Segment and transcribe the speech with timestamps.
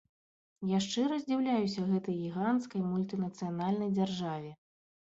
[0.69, 4.57] Я шчыра здзіўляюся гэтай гіганцкай мультынацыянальнай дзяржаве.